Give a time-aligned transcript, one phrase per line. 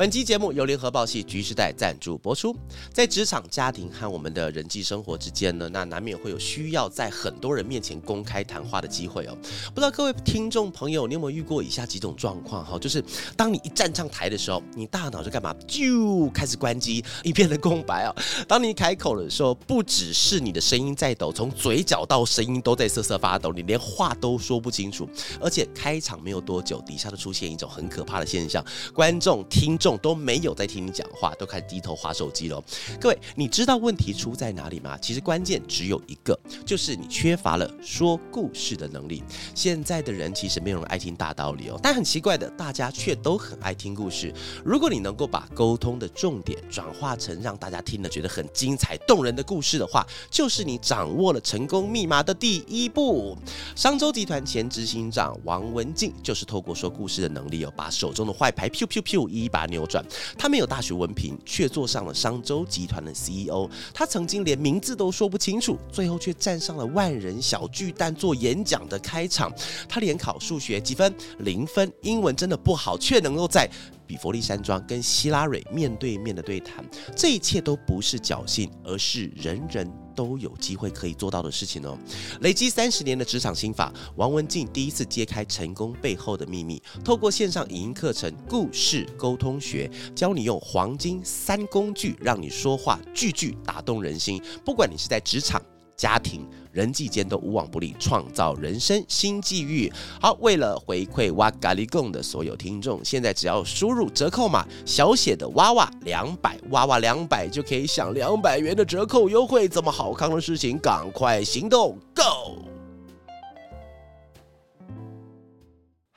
[0.00, 2.56] 本期节目由联合报系局时代赞助播出。
[2.90, 9.36] 在职场、家庭和我们的人际生活之间呢，那难免会有需要在很多人面前公开谈话的机会哦。
[9.74, 12.78] 不知道各位听众朋友，你有没有遇过以下几种状况哈？
[12.78, 13.04] 就是
[13.36, 15.54] 当你一站上台的时候，你大脑就干嘛？
[15.68, 18.14] 就开始关机，一片的空白哦。
[18.48, 25.06] 当你开口的时候，不只是你的声音在抖，从嘴角到声音都在瑟瑟发抖，你连话都说不清楚。
[25.38, 28.64] 而且开场没有多久，底下就出现一种很可怕的现象：
[28.94, 29.89] 观众、听众。
[29.98, 32.62] 都没有在听你讲话，都开始低头划手机了。
[33.00, 34.96] 各位，你知道问题出在哪里吗？
[34.98, 39.22] 其实关键只有一个，就是你缺乏了说故事的能力。
[39.54, 44.32] 现在的人其实没有人爱听大道理哦，但很奇怪的，大家却都很爱听故事。
[44.64, 53.36] 如果你能够把沟通的重点转化成让大家听了觉得很精彩动人的故事的话，就是你掌握了成功密码的第一步。
[53.74, 59.79] 商周集团前执行长王文静就是透过说故事的能力哦，把手中的坏牌咻咻咻一把扭。
[59.80, 60.04] 扭转，
[60.36, 63.68] 他没有大学文凭，却做上了商周集团的 CEO。
[63.94, 69.50] 他曾经连名字都说不清楚，最后却站上了万人小巨蛋做演讲的开场。
[69.88, 71.12] 他连考数学几分？
[71.38, 71.90] 零分。
[72.02, 73.68] 英文真的不好，却能够在。
[74.10, 81.96] 比佛利山庄跟希拉蕊面对面的对谈，这一切都不是侥幸，而是人人都有机会可以做到的事情哦。
[82.40, 94.42] 累积三十年的职场心法，王文静第一次揭开成功背后的秘密，透过线上影音课程《故事沟通学》，教你用黄金三工具，让你说话句句打动人心。
[94.64, 95.62] 不管你是在职场、
[95.96, 96.44] 家庭。
[96.72, 99.92] 人际间都无往不利，创造人生新际遇。
[100.20, 109.68] 好，为了回馈哇咖喱贡的所有听众，现在只要输入折扣码小写的哇哇两百哇哇两百，就可以享两百元的折扣优惠。
[109.68, 112.79] 这么好康的事情，赶快行动，Go！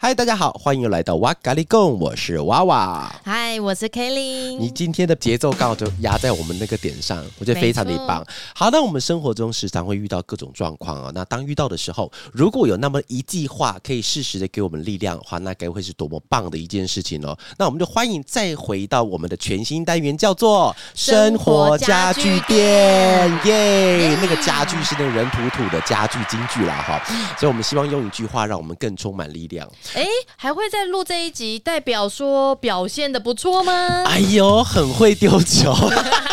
[0.03, 3.09] 嗨，大家好，欢迎又来到哇咖喱贡，我是娃娃。
[3.24, 4.58] 嗨，我是 Kelly。
[4.58, 8.22] 你今天的节奏刚好就压在我们那个点上，我觉得非常的棒。
[8.53, 17.38] 好，那我们生活中时常会遇到各种状况啊，那当遇到的时候，如果有那么一句话可以适时的给我们力量的话，那该会是多么棒的一件事情哦。
[17.58, 24.18] 那我们就欢迎再回到我们的全新单元，叫做生活家具店，耶！
[24.22, 27.02] 那个家具是那个人土土的家具金句啦，哈。
[27.40, 29.66] 所以我们希望用一句话让我们更充满力量。
[29.96, 34.04] 哎，还会再录这一集，代表说表现的不错吗？
[34.06, 35.72] 哎呦，很会丢球，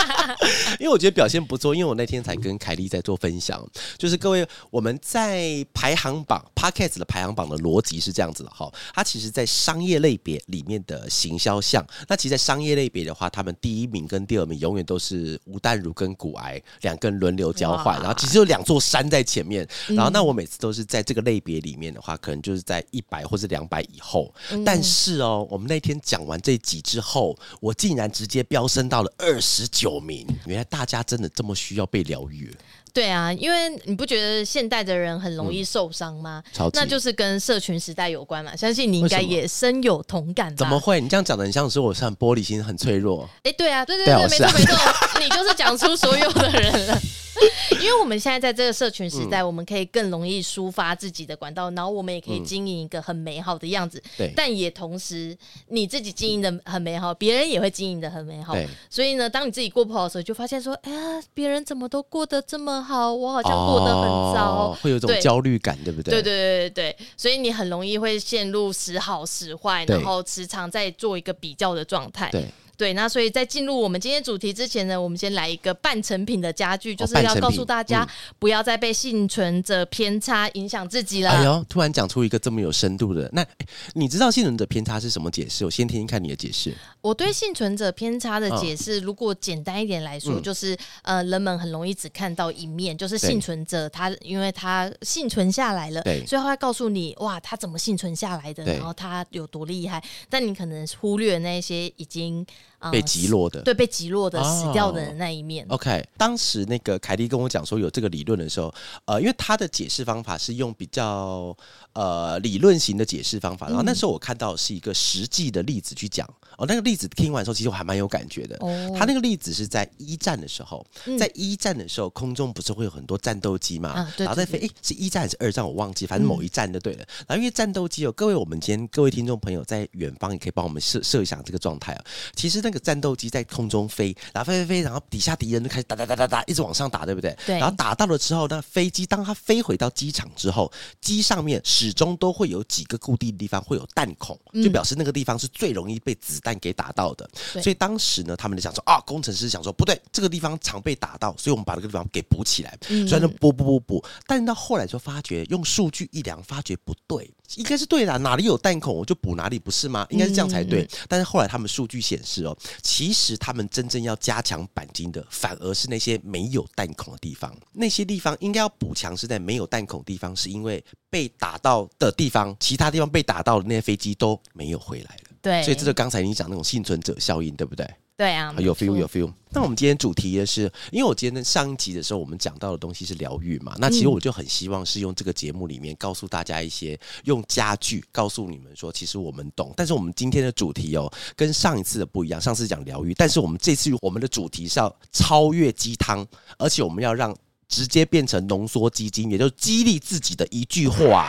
[0.81, 1.75] 因为我觉得表现不错。
[1.75, 3.63] 因为我那天才跟凯莉在做分享，
[3.99, 8.71] 就是各位我们在排行榜 Podcast 的排行榜的逻辑是这样子的哈。
[8.95, 19.69] 它其实，在商业类别里面的行销项，那其实，在商业类别的话，他们第一名跟第二名永远都是吴淡如跟古癌两个人轮流交换，然后其实有两座山在前面。
[19.89, 23.50] 然后，那我每次都是在这个类别里面的话，可能就是在一百或者。
[23.51, 24.33] 两百以后，
[24.65, 30.27] 但是哦，我们那天讲完这集之后，我竟然直接飙升到了二十九名。
[30.47, 32.51] 原来大家真的这么需要被疗愈。
[32.93, 36.43] 对啊，因为你不觉得现代的人很容易受伤吗？
[36.73, 38.57] 那就是跟社群时代有关嘛。
[38.57, 40.57] 相信你应该也深有同感。
[40.57, 41.01] 怎么会？
[41.01, 43.29] 你这样讲的很像是我是很玻璃心、很脆弱。
[43.45, 44.77] 哎，对啊，对对对，没错没错，
[45.21, 47.01] 你就是讲出所有的人了。
[47.81, 54.03] 因为我们现在在这个社群时代，我们可以更容易抒发自己的管道，然后我们也可以经营一个很美好的样子。
[54.17, 55.37] 对，但也同时
[55.69, 58.55] 你自己经营的很美好，别人也会经营的很美好。
[58.89, 62.83] 所以呢，当你自己过不好的时候，就发现说，哎呀，别人怎么都过得这么。
[62.83, 66.13] 好，我好像过得很糟，会有种焦虑感，对不对？
[66.15, 72.29] 对对对对对，所以你很容易会陷入时好时坏，然后时常在做一个比较的状态。
[72.31, 72.45] 对。
[72.81, 78.09] 对，那所以在进入我们今天主题之前呢，我们先来一个半成品的家具，就是要告诉大家，
[78.39, 81.29] 不要再被幸存者偏差影响自己了。
[81.29, 83.45] 哎呦，突然讲出一个这么有深度的，那
[83.93, 85.63] 你知道幸存者偏差是什么解释？
[85.67, 86.75] 我先听听看你的解释。
[87.03, 102.47] 我对幸存者偏差的解释，如果简单一点来说，就是呃，人们很容易只看到一面，就是幸存者他因为他幸存下来了，所以他会告诉你哇，他怎么幸存下来的，然后他有多厉害，但你可能忽略那些已经。
[102.81, 103.63] 啊被击落的。
[103.63, 105.65] 对被击落的死掉的那一面。
[105.69, 108.75] OK，当时那个凯莉跟我讲说有这个理论的时候，
[109.05, 111.57] 呃，因为他的解释方法是用比较
[111.93, 116.27] 呃理论型的解释方法，然后那时候我看到是一个实际的例子去讲，
[116.57, 118.57] 哦，那个例子听完之后，其实我还蛮有感觉的。
[118.61, 123.91] 哦他那个例子是在一战的时候，嗯在一战的时候，空中不是会有很多战斗机嘛？
[123.91, 125.65] 啊对然后在飞，对诶，是一战还是二战？
[125.67, 127.05] 我忘记，反正某一战就对了。
[127.27, 132.05] 然后因为战斗机哦，各位我们今天各位听众朋友在远方也可以帮我们设设想这个状态啊。
[132.35, 137.37] 其实那个战斗机在空中飞，然后飞飞飞，然后底下敌人就开始打打打打打，一直往上打，对不对？
[137.47, 140.71] 对然后打到了之后，那飞机当它飞回到机场之后，
[141.01, 147.27] 机上面始终都会有几个固定的地方会有弹孔，嗯就表示那个地方是最容易被子弹给打到的。
[147.55, 152.79] 对所以当时呢，他们就想说啊，工程师想说不对，这个地方常被打到，所以我们把这个地方给补起来。
[152.91, 160.07] 嗯所以就补补补补，但是到后来就发觉用数据一量，发觉不对，应该是对的，哪里有弹孔我就补哪里，不是吗？
[160.11, 160.83] 应该是这样才对。
[160.83, 167.55] 嗯但是后来他们数据显示哦，其实他们真正要加强钣金的，反而是那些没有弹孔的地方。
[167.73, 175.23] 那些地方应该要补强是在没有弹孔的地方，是因为被打到的地方，其他地方被打到的那些飞机都没有回来了。
[175.43, 177.89] 对，所以这就刚才你讲那种幸存者效应，对不对？
[178.21, 179.33] 对啊，有 feel 有 feel。
[179.49, 189.73] 那我们今天主题的是，因为我今天上一集的时候，我们讲到的东西是疗愈嘛，那其实嗯我就很希望是用这个节目里面告诉大家一些用家具告诉你们说，其实我们懂。
[189.75, 196.27] 但是我们今天的主题哦，跟上一次的不一样，上次讲疗愈，但是我们这次我们的主题是要超越鸡汤，
[196.59, 197.35] 而且我们要让
[197.69, 201.27] 直接变成浓缩基金，也就是激励自己的一句话。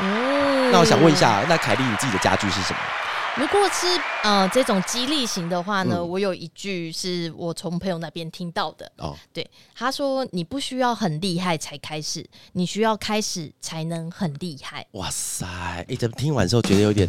[0.00, 2.78] 哦那我想问一，下，那凯莉你自己的家具是什么？
[3.34, 3.86] 如果是
[4.22, 14.86] 呃这种激励型的话呢，嗯我有一句是我从朋友那边听到的，哦，对，他说你不需要很厉害才开始，你需要开始才能很厉害。
[14.92, 15.46] 哇塞！
[15.88, 17.08] 你、怎么听完之后觉得有点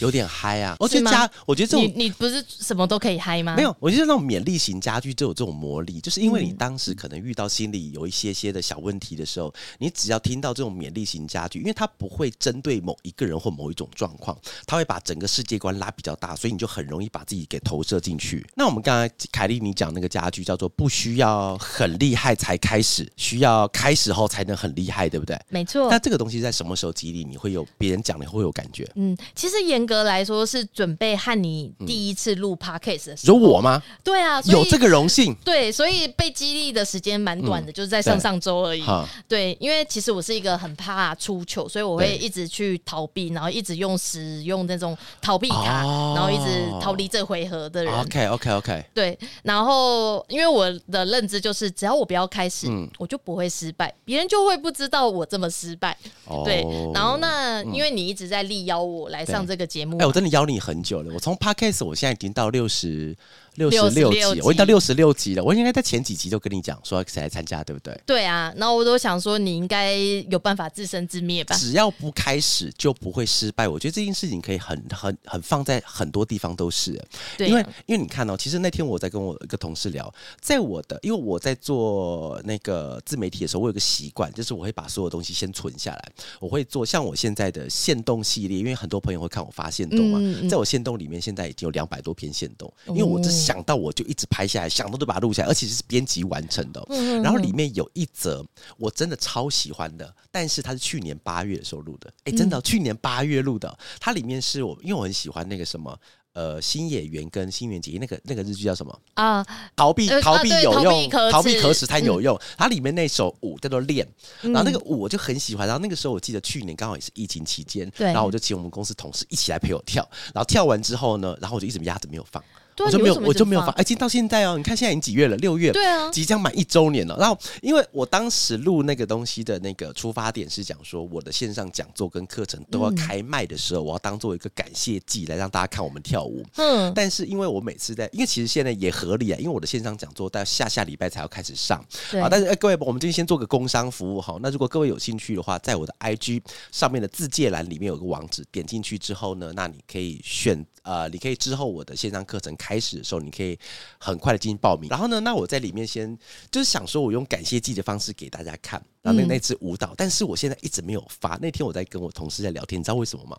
[0.00, 0.76] 有点嗨啊？
[0.78, 1.92] 我觉是吗得家，我觉得这种。
[1.96, 3.54] 你不是什么都可以嗨吗？
[3.56, 18.46] 没有，我觉得那种勉励型家具就有这种魔力，就是因为你嗯当时可能遇到心里有一些些的小问题的时候，你只要听到这种勉励型家具，因为它不会针对某一个人或某一种状况，它会把整个世界观拉比较大，所以你就很容易把自己给投射进去。
[18.54, 25.38] 那我们刚才凯莉你讲那个家具叫做不需要很厉害才开始，需要开始后才能很厉害，对不对？
[25.48, 26.00] 没错那。
[26.06, 28.88] 这个东西在什么时候激励你会有别人讲你会有感觉？
[28.94, 33.36] 嗯，其实严格来说是准备和你第一次录 podcast 的时有。
[33.36, 33.80] 我吗？
[34.02, 35.34] 对啊，有这个荣幸。
[35.44, 38.82] 对，所以被激励的时间蛮短的，就是在上上周而已。
[39.28, 47.94] 对，因为其实我是一个很怕出糗，所以我会一直去逃避，然后一直用使用那种逃避卡，哦然后一直逃离这回合的人。
[48.00, 55.96] OK OK OK，对，然后因为我的认知就是，只要我不要开始，嗯我就不会失败，别人就会不知道我这么失败。
[56.24, 61.12] 哦对，然后那、因为你一直在力邀我来上这个节目哎、嘛，我真的邀你很久了。
[61.12, 63.14] 我从 Podcast 我现在已经到六十
[63.56, 65.42] 六十六集66了，我已经到六十六集了。
[65.42, 67.98] 我应该在前几集就跟你讲说谁来参加，对不对？
[68.06, 69.94] 对啊，然后我都想说你应该
[70.30, 71.56] 有办法自生自灭吧？
[71.56, 73.66] 只要不开始就不会失败。
[73.66, 76.92] 我觉得这件事情可以很很很放在很多地方都是。
[77.36, 86.12] 对啊、因为因为你看哦，其实那天我在跟我一个同事聊，在我的因为我在做那个自媒体的时候，我有个习惯，就是我会把所有东西先存下来。
[86.40, 96.84] 我会做像我现在的限动系列，因为很多朋友会看我发现动嘛，嗯嗯在我限动里面现在已经有两百多篇限动，因为我只想到我就一直拍下来，想到就把它录下来，而且是编辑完成的
[97.22, 98.44] 然后里面有一则
[98.76, 105.98] 我真的超喜欢的，但是它是去年八月的时候录的，哎、真嗯的哦、去年八月录的哦，它里面是我因为我很喜欢那个什么。
[106.36, 109.00] 呃，新演员跟新垣结衣那个那个日剧叫什么？
[109.14, 109.42] 啊，
[109.74, 112.38] 逃避呃逃避有用，可逃避耻可耻才有用。
[112.58, 114.06] 它里面那首舞叫做《恋》，
[114.42, 115.66] 嗯然后那个舞我就很喜欢。
[115.66, 120.06] 然后那个时候我记得去年刚好也是疫情期间，对然后我就请我们公司同事一起来陪我跳。
[120.34, 122.44] 然后跳完之后呢，然后我就一直压着没有放，
[122.84, 123.68] 我就没有我就没有发。
[123.72, 125.36] 哎，今到现在哦，你看现在已经几月了？
[125.36, 125.72] 六月。
[125.72, 136.44] 对啊，即将满一周年了，然后因为我当时录那个东西的那个出发点是讲说，我的线上讲座跟课程都要嗯开卖的时候，我要当做一个感谢祭来让大家看我们跳舞。
[136.56, 142.28] 嗯，但是因为我每次在，因为其实现在也合理啊，因为我的线上讲座到下下礼拜才要开始上对啊。
[142.30, 144.38] 但是、哎各位，我们今天先做个工商服务哈。
[144.42, 146.42] 那如果各位有兴趣的话，在我的 IG
[146.72, 153.58] 上面的自介栏里面有个网址，点进去之后呢，那你可以选呃，你可以之后我的线上课程开始的时候，你可以
[153.98, 154.88] 很快的进行报名。
[154.88, 156.16] 然后呢，那我在里面先
[156.48, 161.36] 就是想说我用感谢祭的方式给大家看，然后那嗯那支舞蹈，但是我现在一直没有发。
[161.42, 163.36] 那天我在跟我同事在聊天，你知道为什么吗？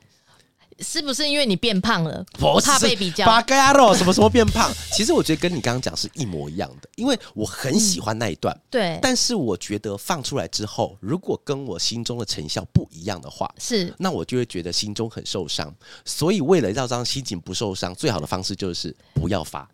[0.80, 2.26] 是不是因为你变胖了，
[2.64, 3.26] 怕被比较？
[3.26, 4.72] 八嘎呀肉什么什么变胖？
[4.94, 15.74] 其实我觉得跟你刚刚讲是一模一样的，因为我很喜欢那一段， 对，但是我觉得放出来之后，如果跟我心中的成效不一样的话，是那我就会觉得心中很受伤。
[16.06, 19.68] 所以为了要让心情不受伤，最好的方式就是不要发。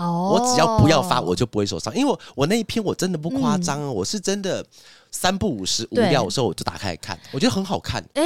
[0.00, 1.94] 哦，我只要不要发，我就不会受伤。
[1.94, 4.64] 因为我我那一篇我真的不夸张啊，我是真的
[5.10, 8.02] 三不五时无对聊的时候我就打开来看，我觉得很好看。
[8.14, 8.22] 哎，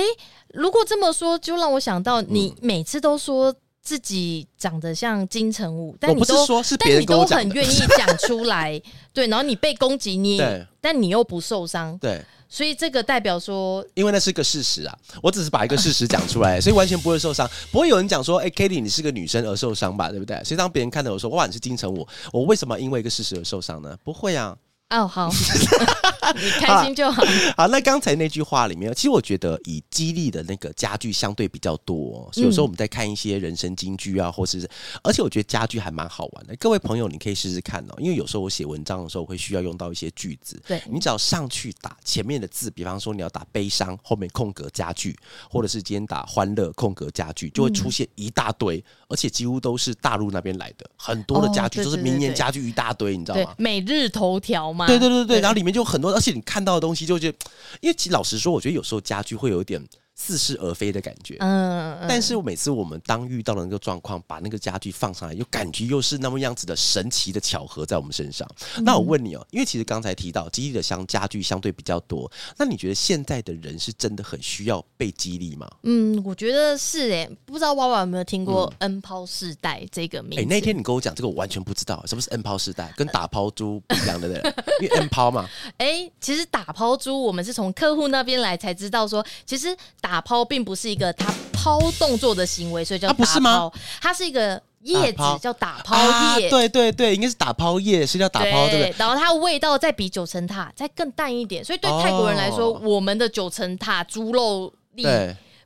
[0.53, 3.55] 如果这么说，就让我想到你每次都说
[3.85, 8.81] 自己长得像金城武，但我不是你都说是别人但你都很愿意 讲出来，
[9.13, 12.21] 对，然后你被攻击，你对但你又不受伤，对。
[12.47, 20.41] 所以这个代表说，因为那是个事实啊，我只是把一个事实讲出来，所以完全不会受伤，不会有人讲说，哎、k a t i e 你是个女生而受伤吧，对不对？
[20.45, 23.97] 所以当别人看到我说，哇，你是金城武，我为什么因为一个事实而受伤呢？
[24.05, 24.57] 不会啊。
[24.95, 25.31] 哦，好，
[26.35, 27.23] 你开心就好，
[27.57, 34.69] 好，那刚才那句话里面，其实我觉得以激励的那个家具相对比较多、所以有时候我们在看一些人生金句啊，或是，
[35.03, 36.55] 而且我觉得家具还蛮好玩的。
[36.57, 45.17] 各位朋友，你可以试试看哦，因为有时候我写文章的时候会需要用到一些句子，对你只要上去打前面的字，比方说你要打悲伤，后面空格家具，
[45.51, 57.39] 或者是今天打欢乐空格家具，就会出现一大堆，而且几乎都是大陆那边来的，很多的家具都是明年家具一大堆，你知道吗？，对每日头条嘛，对对对对，然后里面就有很多，而且你看到的东西就觉得，
[57.81, 59.83] 因为其实老实说，我觉得有时候家具会有一点
[60.15, 61.37] 似是而非的感觉。
[61.41, 68.49] 嗯，嗯，但是每次我们当遇到了那个状况，把那个家具放上来，又感觉又是那么样子的神奇的巧合在我们身上。
[68.79, 75.69] 嗯那我问你哦，因为其实刚才提到激励的相家具相对比较多，那你觉得现在的人是真的很需要被激励吗？
[75.85, 80.49] 嗯，我觉得是诶，不知道娃娃有没有听过““N 抛世代”这个名哎、字？
[80.49, 84.43] 那天你跟我讲这个，我完全不知道什么是 N 抛世代，跟打抛猪不一样的，人？
[84.81, 89.75] 因为 N 抛嘛， 哎、其实打抛猪，我们是从客户那边来才知道说，其实
[90.05, 93.59] 打抛并不是一个它抛动作的行为，所以叫啊不打是吗？
[93.59, 96.51] 抛，它是一个叶子叫打抛啊，叶。
[96.51, 98.95] 对对对，应该是打抛叶，是叫打抛，对不对？
[98.99, 102.81] 然后它的味道再比九层塔再更淡一点，所以对泰国人来说，哦。
[102.83, 105.07] 我们的九层塔猪肉粒，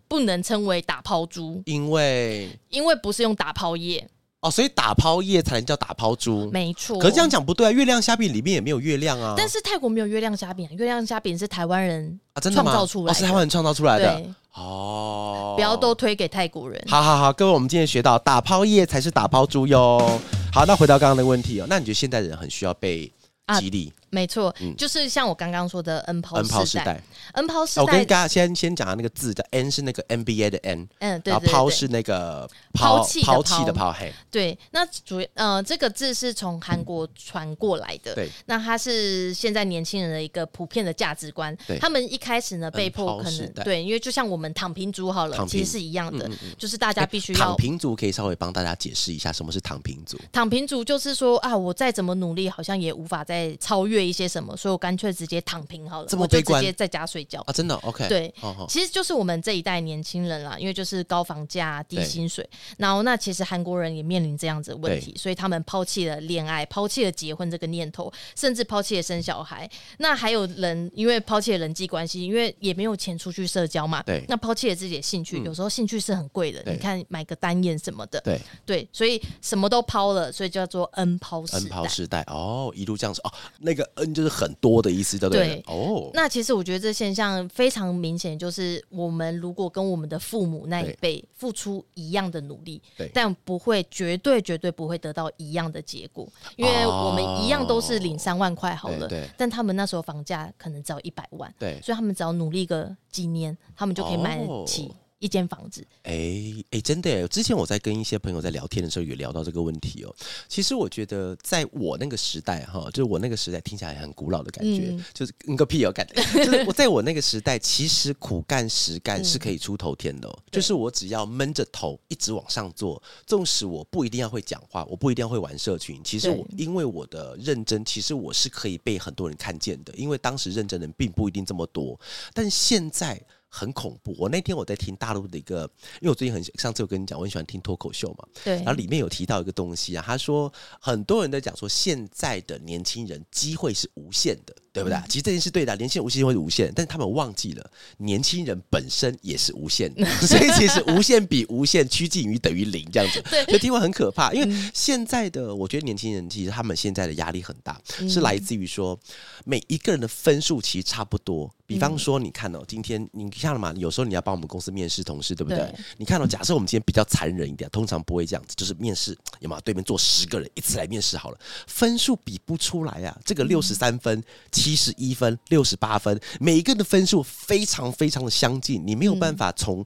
[0.07, 4.09] 不能称为打抛猪，因为因为不是用打抛叶，
[4.40, 6.49] 哦，所以打抛叶才能叫打抛珠。
[6.52, 6.97] 没错。
[6.99, 9.35] 可是这样讲不对啊，月亮虾饼里面也没有月亮啊。
[9.37, 12.71] 但是泰国没有月亮虾饼啊，月亮虾饼是台湾人啊，真的吗？
[12.71, 14.23] 创造出来哦，的是台湾人创造出来的。
[14.54, 16.80] 哦，不要都推给泰国人。
[16.87, 20.21] 好好好，各位，我们今天学到打抛叶才是打抛珠哟。
[20.52, 23.12] 好，那回到刚刚的问题哦，那你觉得现代人很需要被
[23.47, 23.92] 啊激励？
[24.10, 24.74] 没错，嗯。
[24.76, 26.84] 就是像我刚刚说的 N 抛 N 抛时时代。
[26.84, 31.52] 代，，N 抛时代我跟代，大家先先讲的那个字的 N 是那个 NBA 的 N，嗯，对然后对对。
[31.52, 34.58] 抛是那个抛弃抛弃的抛抛，嘿，对。
[34.70, 41.56] 那主呃，这个字是从韩国传过来的，对，那它是现在年轻人的一个普遍的价值观。
[41.66, 41.78] 对。
[41.78, 50.18] 他们一开始呢，被迫可能对，因为就像我们躺平族好了，其实是一样的就是大家必须要躺平族可以稍微帮大家解释一下什么是躺平族。
[50.32, 57.42] 躺平族就是说啊，我再怎么努力，好像也无法再超越一些什么，所以我干脆直接躺平好了，我就直接在家睡觉。
[57.46, 58.32] 啊，真的，OK，对
[58.68, 69.68] 其实就是我们这一代年轻人啦，因为就是高房价、低薪水，然后那其实韩国人也面临这样子的问题，所以他们抛弃了恋爱，抛弃了结婚这个念头，甚至抛弃了生小孩。
[69.98, 81.76] 那还有人因为抛弃了人际关系，因为也没有钱出去社交嘛，对那抛弃了自己的兴趣，嗯有时候兴趣是很贵的，你看买个单眼什么的，对对，所以什么都抛了，所以叫做 N 抛时，N 代。
[81.76, 85.47] 抛时代哦，一路这样子哦，那个 N 就是很多的意思，对不对？
[85.47, 99.28] 对哦，那其实我觉得这现象非常明显，就是我们如果跟我们的父母那一辈付出一样的努力对，但不会绝对绝对不会得到一样的结果，因为我们一样都是领三万块好了，对对。
[99.37, 105.87] 但他们那时候房价可能只要一百万，对，所以他们只要努力个几年，他们就可以买哦得起一间房子。
[106.02, 107.28] 哎哎，真的耶！
[107.28, 110.14] 之前我在跟一些朋友在聊天的时候，也聊到这个问题哦。
[110.48, 116.22] 其实我觉得，在我那个时代哈，就是我那个时代听起来很古老的感觉，嗯就是嗯个屁有感觉。
[116.44, 129.92] 就是我在我那个时代，其实苦干实干嗯是可以出头天的、就是我只要闷着头一直往上做，纵使我不一定要会讲话，我不一定要会玩社群，其实我因为我的认真，其实我是可以被很多人看见的。
[129.96, 131.98] 因为当时认真的人并不一定这么多，
[132.32, 133.20] 但现在。
[133.48, 134.14] 很恐怖！
[134.18, 135.62] 我那天我在听大陆的一个，
[136.00, 144.99] 因为我最近很上次有跟你讲，我很喜欢听脱口秀嘛，对然后里面有提到一个东西啊，他说很多人在讲说现在的年轻人机会是无限的，对不对？
[145.08, 154.32] 其实这件事对的，年轻人无限会是无限，但是他们忘记了年轻人本身也是无限的， 所以其实无限比无限趋近于等于零这样子，所以听完很可怕。
[154.32, 158.99] 因为现在的我觉得年轻人其实他们现在的压力很大，是来自于说
[159.44, 161.52] 每一个人的分数其实差不多。
[161.66, 163.75] 比方说，你看哦，今天你看了嘛？
[163.76, 165.58] 有时候你要帮我们公司面试同事，对不对？
[165.58, 173.14] 对你看到、假设我们今天比较残忍一点，通常不会这样子，就是面试有没有对面坐十个人一次来面试好了，分数比不出来啊。
[173.23, 174.25] 这个六十三分、
[174.68, 179.82] 七十一分、六十八分，每一个人的分数非常非常的相近，你没有办法从。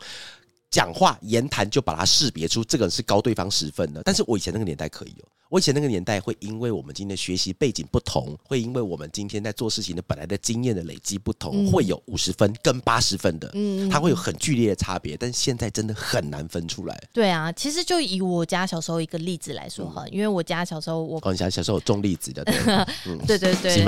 [0.72, 13.38] 讲话言谈就把它识别出这个人是高对方十分的，但是我以前那个年代可以哦，我以前那个年代会因为我们今天的学习背景不同，会因为我们今天在做事情的本来的经验的累积不同，会有五十分跟八十分？
[13.38, 16.98] 的，嗯它会有很剧烈的差别，但是现在真的很难分出来。
[17.12, 22.56] 对啊，其实就以我家小时候一个例子来说哈，因为我家小时候我，哦，你小小时候有种栗子的，对，
[23.26, 23.84] 对对对。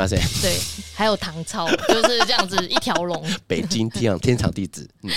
[0.94, 5.11] 还有唐朝 就是这样子一条龙，北京天长天长地久，嗯，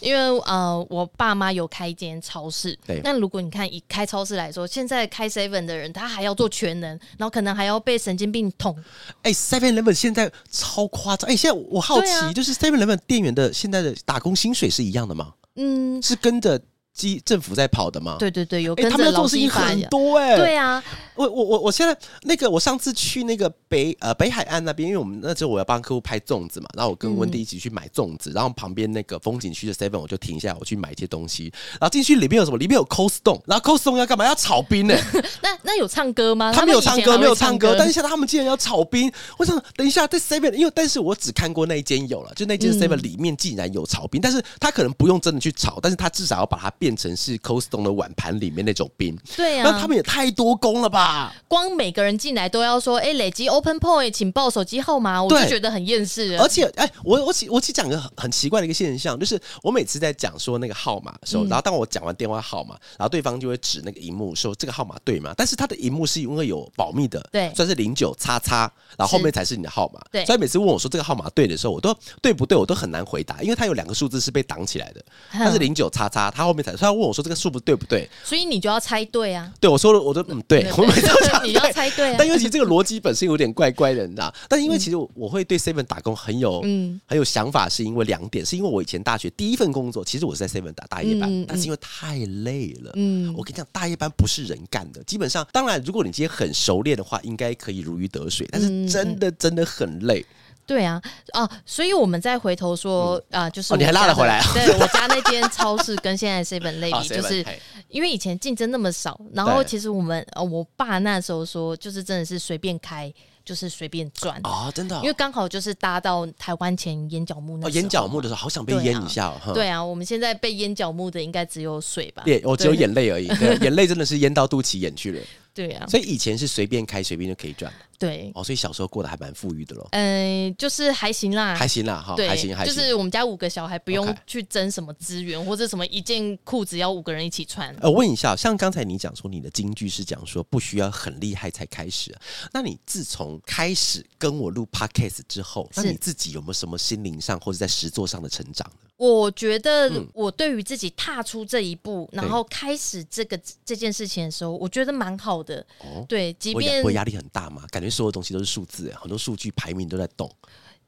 [0.00, 2.78] 因为呃，我爸妈有开一间超市。
[2.86, 3.00] 对。
[3.02, 8.76] 那如果你看以开超市来说，现在开 seven 的人，他还要做全能，然后可能还要被神经病捅。
[9.22, 15.32] 哎，Seven Eleven 现在超夸张，哎，现在我好奇，啊就是 Seven Eleven 店员的现在的打工薪水是一样的吗？
[15.56, 16.60] 嗯，是跟着
[16.92, 18.16] 基政府在跑的吗？
[18.18, 19.80] 对对对，有哎、跟着劳他们要做事情很。
[19.88, 20.82] 多哎、对啊，
[21.16, 32.58] 我我我我现在那个，我上次去那个北呃北海岸那边，因为我们那时候我要帮客户拍粽子嘛，然后我跟温迪一起去买粽子，然后旁边那个风景区的 Seven 我就停下来，我去买一些东西，然后进去里面有什么？
[32.58, 34.24] 里面有 Cold Stone，然后 Cold Stone 要干嘛？
[34.24, 34.94] 要炒冰呢、
[35.42, 36.52] 那那有唱歌吗？
[36.52, 39.10] 他们有唱歌，没有唱歌，歌，但是现在他们竟然要炒冰。
[39.38, 49.16] 我想等一下在 Seven，因为但是我只看过那一间有了，就那间嗯 Seven 里面竟然有炒冰，但是他可能不用真的去炒，但是他至少要把它变成是 Cold Stone 的碗盘里面那种冰。
[49.36, 51.05] 对啊，那他们也太多工了吧？
[51.48, 56.42] 光每个人进来都要说，哎、累积 Open Point，请报手机号码，我就觉得很厌世了。
[56.42, 61.48] 而且，哎，我我其我其实讲个很很奇怪的一个现象，就是我每次在讲说那个号码的时候，嗯。
[61.48, 65.32] 然后当我讲完电话号码，然后对方就会指那个荧幕说这个号码对吗？
[65.36, 67.52] 但是他的荧幕是因为有保密的，对。
[67.54, 70.24] 算是零九叉叉，然后后面才是你的号码，对。
[70.24, 78.08] 所以每次问我说这个号码对的时候，我都对不对，我都很难回答，因为他有两个数字是被挡起来的，它是零九叉叉，他后面才他问我说这个数不对不对？
[78.24, 80.95] 所以你就要猜对啊，对我说了，我说嗯对，我每
[81.44, 81.72] 你要。
[81.72, 82.26] 猜对啊但。
[82.26, 84.32] 因为其实这个逻辑本身有点怪怪的，你知道？
[84.48, 92.92] 但因为其实我我会对 Seven 打工很有嗯很有想法，是因为两点，是因为我以前大学第一份工作，其实我是在 Seven 打大夜班，但是因为太累了。
[92.94, 95.02] 嗯我跟你讲，大夜班不是人干的。
[95.04, 98.48] 基本上，当然，如果你今天很熟练的话，应该可以如鱼得水。
[98.50, 100.24] 但嗯是真的真的很累。
[100.66, 101.00] 对啊，
[101.32, 107.44] 啊，所以我们再回头说啊，就是哦你还拉了回来啊对我家那间超市跟现在 seven 类啊比，就是
[107.88, 113.12] 因为以前竞争那么少，然后其实我们呃，我爸那时候说，就是真的是随便开，
[113.44, 114.40] 就是随便赚。
[114.42, 119.40] 哦，真的哦、因为刚好就是搭到台湾前眼角木那眼角木的时候好想被对啊淹一下哦。
[119.40, 122.24] 哼对啊，我们现在被淹角木的应该只有水吧？
[122.26, 125.20] 眼我只有眼泪而已，对 眼泪真的是淹到肚脐眼去了。
[125.54, 129.86] 对啊，所以以前是随便开随便就可以赚对，哦，所以小时候过得还蛮富裕的喽。
[129.92, 132.74] 嗯、就是还行啦，还行啦，哈，对，还行还行。
[132.74, 137.74] 就是我们家五个小孩不用去争什么资源或者什么一件裤子要五个人一起穿。
[137.80, 142.16] 呃，问一下，像刚才你讲说你的京剧是讲说不需要很厉害才开始，
[142.52, 148.90] 那你自从开始跟我录 podcast 之后，那你自己有没有什么心灵上或者在实作上的成长呢？
[148.96, 155.64] 我觉得嗯我对于自己踏出这一步，然后开始这个这件事情的时候，我觉得蛮好的。
[155.80, 160.30] 哦，对，即便我压力很大嘛，感觉所有东西都是数字，很多数据排名都在动。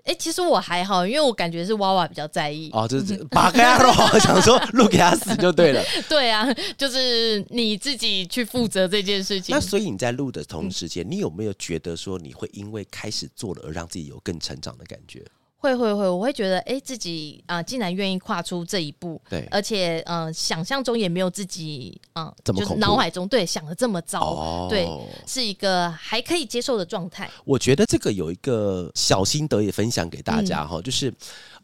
[0.04, 2.70] 哎、其实我还好，因为我感觉是娃娃比较在意。
[2.72, 5.84] 哦，就是 把开咯， 想说录给他死就对了。
[6.08, 9.60] 对啊，就是你自己去负责这件事情那。
[9.60, 15.22] 所以你在录的同时间，你有没有觉得说你会因为开始做了而让自己有更成长的感觉？
[15.60, 24.88] 会会会，我会觉得，哎、自己啊、竟然愿意跨出这一步，对而且，嗯、想象中也没有自己，嗯、就是这么脑海中对想的这么糟，哦对，
[25.26, 27.28] 是一个还可以接受的状态。
[27.44, 31.12] 我觉得这个有一个小心得也分享给大家嗯哈、就是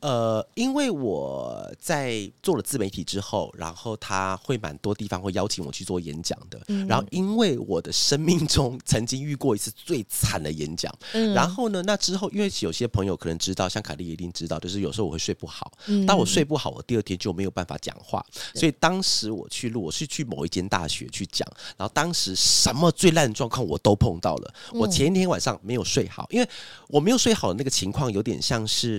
[0.01, 24.55] 呃，因为我在做了自媒体之后，然后他会蛮多地方会邀请我去做演讲的，嗯然后因为我的生命中曾经遇过一次最惨的演讲，嗯然后呢，那之后因为有些朋友可能知道，像凯莉一定知道，就是有时候我会睡不好，嗯当我睡不好，我第二天就没有办法讲话，所以当时我去录，我是去某一间大学去讲，然后当时什么最烂的状况我都碰到了。
[24.73, 26.49] 我前一天晚上没有睡好，因为
[26.89, 28.99] 我没有睡好的那个情况有点像是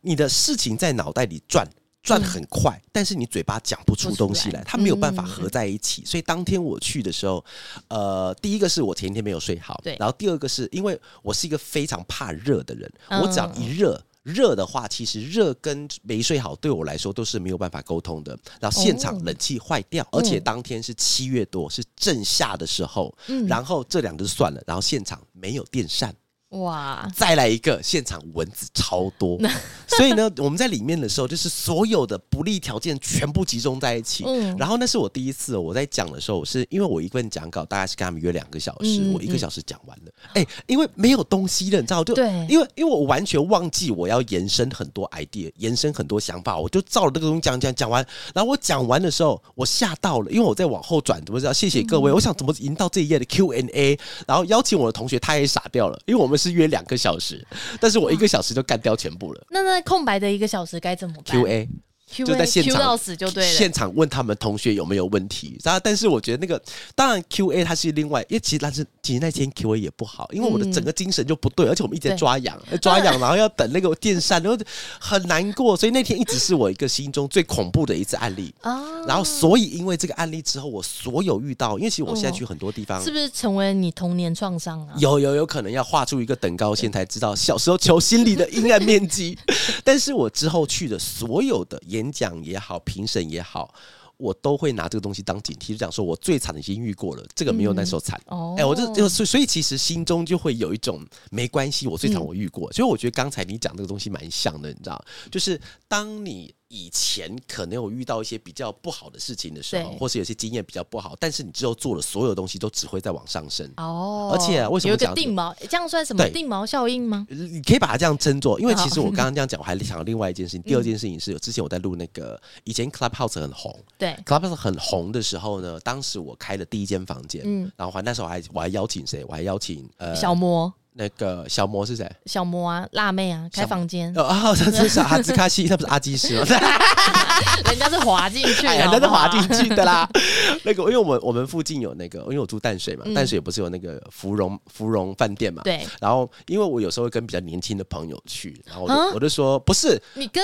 [0.00, 1.64] 你的事情在脑袋里转。
[2.02, 6.04] 转很快，但是你嘴巴讲不出东西来，它没有办法嗯合在一起。
[6.04, 7.44] 所以当天我去的时候，
[7.88, 14.00] 呃，第一个是我前一天没有睡好，对然后第二个是因为我是一个非常怕热的人，嗯我只要一热。
[14.26, 18.36] 热的话，其实热跟没睡好对我来说都是没有办法沟通的。
[18.60, 26.12] 然后现场哦冷气坏掉，而且当天是七月多，是正夏的时候，嗯然后这两个就算了，然后现场没有电扇。
[26.50, 29.36] 哇，再来一个，现场蚊子超多，
[29.88, 34.24] 所以呢，我们在里面的时候，就是所有的不利条件全部集中在一起。
[34.24, 40.12] 嗯然后那是我第一次，我在讲的时候，我是因为我一份讲稿大概是跟他们约两个小时，嗯我一个小时讲完了。
[40.34, 48.06] 哎、因为没有东西了，你知道，就对因为因为我完全忘记我要延伸很多 idea，延伸很多想法，我就照着这个东西讲讲讲完。
[48.32, 51.52] 然后我讲完的时候，我吓到了，因为我在往后转，怎么知道？
[51.52, 57.46] 谢谢各嗯位，我想怎么赢到这一页的 Q&A，然后邀请我的同学，他也傻掉了，因为我们是约两个小时，
[57.80, 59.46] 但是我一个小时就干掉全部了。
[59.50, 61.68] 那那空白的一个小时该怎么办 Q&A？Q
[62.06, 63.52] 就在现场到死就对了。
[63.52, 66.60] 现场问他们同学有没有问题，然后但是我觉得那个
[66.94, 74.64] 当然 Q A 它是另外，因为其实但是其实那天 Q A 也不好，因为我的整个精神就不对，而且我们一直在抓痒，抓痒， 然后要等那个电扇，然后
[75.00, 78.54] 很难过，所以那天一直是我一个心中最恐怖的一次案例。
[78.60, 84.94] 啊，然后，所以因为这个案例之后，我所有遇到，因为其实我现在去很多地方，是不是成为你童年创伤啊？
[84.98, 89.36] 有有有可能要画出一个等高线才知道小时候求心理的阴暗面积。
[89.82, 93.74] 但是我之后去的所有的演讲也好，评审也好。
[94.18, 98.18] 我都会拿这个东西当警惕，就讲说我最惨的已经遇过了，这个没有那时候惨。
[98.28, 113.70] 哦哎、我就就所以所以其实心中就会有一种没关系，我最惨我遇过，所以我觉得刚才你讲这个东西蛮像的，你知道，就是当你以前可能有遇到一些比较不好的事情的时候，或是有些经验比较不好，但是你之后做了所有东西都只会在往上升。
[113.76, 115.54] 哦，而且啊为什么有一个讲定锚？
[115.68, 117.26] 这样算什么定锚效应吗？
[117.30, 120.62] 你可以把它这样称作，因为其实我刚刚这样讲，我 还想到另外一件事情。
[120.62, 129.24] 第二件事情是有之前我在录那个以前 Clubhouse 很红对，，Clubhouse 很红的时候呢，当时我开了第一间房间，嗯然后还那时候还我还邀请谁？
[129.28, 132.10] 我还邀请呃小魔那个小魔是谁？
[132.24, 136.46] 小魔啊，辣妹啊，开房间，哦啊， 这是小阿兹卡西，那不是阿基师吗？
[137.68, 140.08] 人家是滑进去的，哎呀，那是滑进去的啦。
[140.64, 145.62] 那个，因为我们我们附近有那个，因为我住淡水嘛，嗯淡水不是有那个芙蓉芙蓉饭店嘛？。
[145.64, 150.42] 对，然后，因为我有时候会跟比较年轻的朋友去，然后我就、啊我就说，不是你跟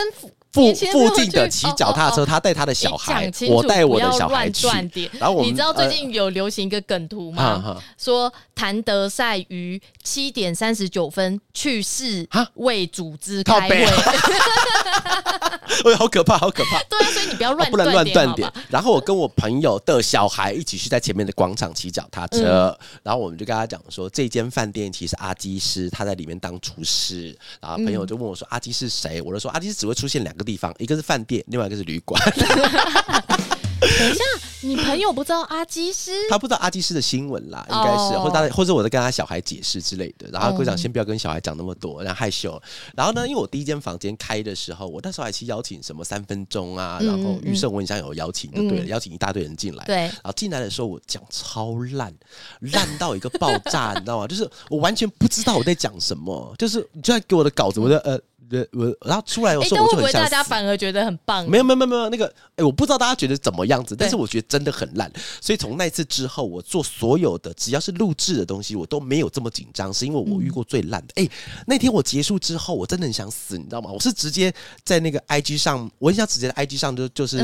[0.52, 4.66] 附附近的骑脚踏车，他带他的小孩我带我的小孩去。
[5.18, 7.58] 然后我们你知道最呃近有流行一个梗图吗？
[7.58, 13.84] 哈说谭德赛于七点三十九分去世哈为组织靠开会，北
[15.90, 16.82] 哎，好可怕，好可怕。
[16.84, 18.52] 对啊，所以你不要乱哦不能乱，断点？。
[18.68, 29.22] 然后我跟我朋友的小孩一起去在前面的广场骑脚踏车，嗯然后我们就跟他讲说，这间饭店其实阿基师他在里面当厨师，然后朋友就问我说、阿基是谁？
[29.22, 32.20] 我就说阿基师只会出现两个地方，一个是饭店，另外一个是旅馆。
[33.82, 34.22] 等一下，
[34.60, 36.12] 你朋友不知道阿基师？
[36.30, 40.28] 他不知道阿基师的新闻啦，应该是，哦或者他或者我在跟他小孩解释之类的。
[40.32, 42.60] 然后我讲，嗯先不要跟小孩讲那么多，然后害羞。
[42.94, 49.84] 然后呢，因为我第一间房间开的时候，我那时候还去邀请什么三分钟啊，嗯然后嗯余胜文想有邀请就对了，嗯邀请一大堆人进来。
[49.84, 52.14] 对，然后进来的时候，我讲超烂，
[52.60, 54.28] 烂到一个爆炸， 你知道吗？
[54.28, 58.18] 就是我完全不知道我在讲什么，就是你就算给我的稿子，我就呃
[58.52, 60.30] 呃我，然后出来的，时候我但会不会大就很想死。
[60.30, 61.48] 家反而觉得很棒？
[61.48, 65.10] 没有没有没有那个，哎、我不知道大家觉得怎么样子，但是我觉得真的很烂。
[65.40, 71.22] 所以从那次之后，我做所有的只要是录制的东西，我都没有这么紧张，是因为我遇过最烂的。
[71.22, 71.28] 哎、
[71.66, 73.90] 那天我结束之后，我真的很想死，你知道吗？
[73.90, 74.52] 我是直接
[74.84, 77.38] 在那个 IG 上，我很想直接在 IG 上就就是，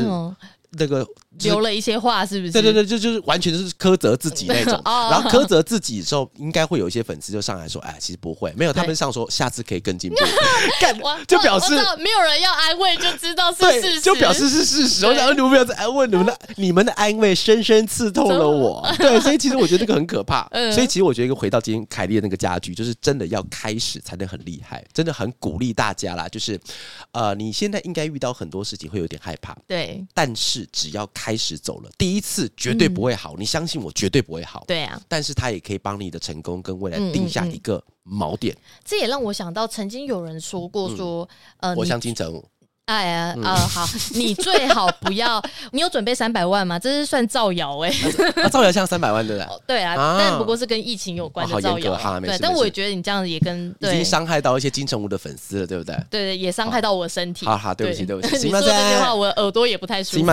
[0.72, 1.06] 那个、
[1.44, 2.52] 留了一些话，是不是？
[2.52, 4.74] 对对对，就就是完全就是苛责自己那种。
[4.84, 10.16] 哦然后苛责自己的时候，应该会有一些粉丝就上来说：“哎，其实不会，没有。”他们上说下次可以更进步，
[10.80, 10.96] 干
[11.26, 15.06] 就表示没有人要安慰，就知道是事实，，就表示是事实。
[15.06, 18.86] 我想你们不要再安慰你们的， 你们的安慰深深刺痛了我。
[18.98, 20.46] 对，所以其实我觉得这个很可怕。
[20.52, 26.28] 嗯所以其实我觉得回到今天凯莉的那个家具，就是真的要开始才能很厉害，真的很鼓励大家啦。
[26.28, 26.58] 就是
[27.12, 34.64] 呃，你现在应该遇到很多事情会有点害怕，对但是只要开始走了，第一次绝对不会好，你相信我，绝对不会好。
[34.66, 38.56] 对啊，但是他也可以帮你的成功跟未来嗯定下嗯嗯一个锚点。
[38.84, 42.42] 这也让我想到，曾经有人说过说，呃，我你相金城，
[42.88, 46.78] 哎呀，嗯呃，好，你最好不要，你有准备三百万吗？
[46.78, 47.92] 这是算造谣哎。
[48.42, 49.46] 啊，造谣像三百万对不对？
[49.54, 52.18] 哦对啊，啊但不过是跟疫情有关的造谣严格好。
[52.18, 55.94] 没对但我也觉得你这样子也跟已对经伤害到一些金城武的粉丝了，对不对？
[56.08, 57.44] 对对，也伤害到我的身体。
[57.44, 60.26] 好好对不起对不起 你说这句话，我耳朵也不太舒服。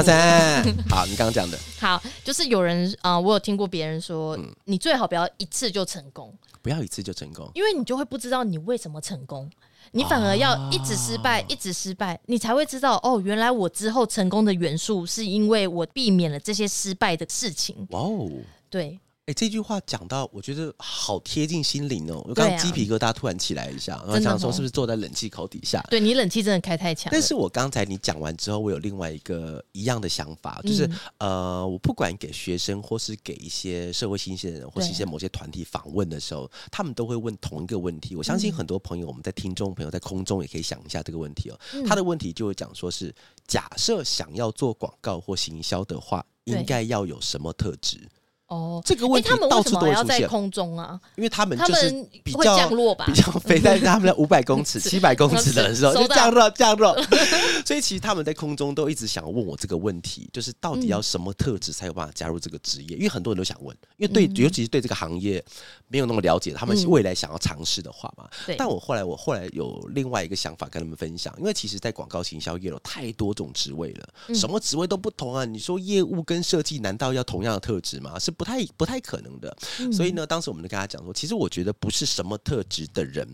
[0.90, 7.52] 好，你刚刚讲的， 好，就是有人啊、呃我有听过别人说，嗯你最好不要一次就成功，不要一次就成功。
[7.54, 9.50] 因为你就会不知道你为什么成功。
[9.96, 17.88] 你反而要一直失败，啊一直失败，你才会知道哦，原来我之后成功的元素是因为我避免了这些失败的事情。
[17.92, 18.30] 哇哦，
[18.70, 22.24] 对，哎，这句话讲到，我觉得好贴近心灵哦。
[22.28, 25.82] 我刚鸡皮疙瘩突然起来一下，然后想说哦是不是坐在冷气口底下？
[25.90, 38.16] 对你冷气真的开太强，但是我刚才你讲完之后，我有另外一个一样的想法，就是、嗯呃，我不管给学生或是给一些社会新鲜人，或是一些某些团体访问的时候，他们都会问同一个问题。
[38.16, 41.60] 我相信嗯很多朋友，我们在听众朋友在空中也可以想一下这个问题哦。
[41.74, 43.12] 嗯他的问题就会讲说是，
[43.48, 48.08] 假设想要做广告或行销的话，对应该要有什么特质？
[48.48, 51.00] 哦，这个问题到处都会出现，在空中啊？
[51.16, 53.14] 因为他们他就是们比较降落吧比？
[53.14, 56.96] 较 飞在他们的 五百公尺、七百公尺的时候就降落降落，
[57.66, 62.96] 所以其实他们在空中都一直想问我这个问题，就是到底要什么特质才有办法加入这个职业？
[62.98, 65.44] 因为很多人都想问，因为对，嗯尤其是对这个行业
[65.88, 68.30] 没有那么了解，他们是未来想要尝试的话嘛。
[68.46, 75.44] 对，但我后来我后来有另外一个想法跟他们分享，因为其实，在广告行销业有太多种职位了，嗯什么职位都不同啊。
[75.46, 78.20] 你说业务跟设计，难道要同样的特质吗？
[78.20, 79.56] 是不太不太可能的。
[79.80, 83.28] 嗯所以呢，当时我们就跟他讲说，其实我觉得不是什么特质的人